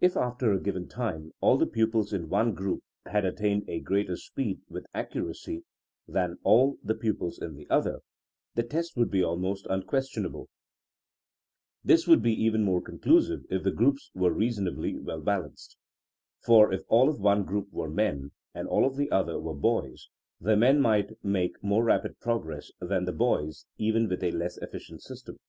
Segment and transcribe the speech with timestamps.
[0.00, 3.80] If after a given time all the pu pils in one group had attained a
[3.80, 5.64] greater speed with accuracy
[6.06, 7.98] than all the pupils in the other,
[8.54, 10.48] the test would be almost unquestionable.
[11.84, 14.30] This THINKINO AS A SCIENCE 37 would be even more conclusive if the groups were
[14.32, 15.76] reasonably well balanced.
[16.44, 20.06] For if all of one group were men and all of the other were boys,
[20.40, 25.02] the men might make more rapid progress than the boys even with a less efficient
[25.02, 25.40] system.